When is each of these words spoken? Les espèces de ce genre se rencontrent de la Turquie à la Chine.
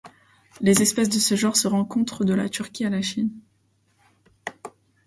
Les 0.61 0.81
espèces 0.81 1.09
de 1.09 1.19
ce 1.19 1.35
genre 1.35 1.55
se 1.55 1.67
rencontrent 1.67 2.23
de 2.25 2.33
la 2.33 2.49
Turquie 2.49 2.85
à 2.85 2.89
la 2.89 3.03
Chine. 3.03 3.29